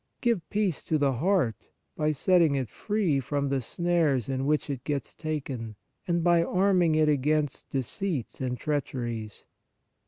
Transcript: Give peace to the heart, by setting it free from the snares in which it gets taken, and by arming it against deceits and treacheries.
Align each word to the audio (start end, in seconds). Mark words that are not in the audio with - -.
Give 0.19 0.41
peace 0.49 0.83
to 0.85 0.97
the 0.97 1.11
heart, 1.13 1.67
by 1.95 2.11
setting 2.11 2.55
it 2.55 2.69
free 2.69 3.19
from 3.19 3.49
the 3.49 3.61
snares 3.61 4.29
in 4.29 4.47
which 4.47 4.67
it 4.67 4.83
gets 4.83 5.13
taken, 5.13 5.75
and 6.07 6.23
by 6.23 6.43
arming 6.43 6.95
it 6.95 7.07
against 7.07 7.69
deceits 7.69 8.41
and 8.41 8.57
treacheries. 8.57 9.43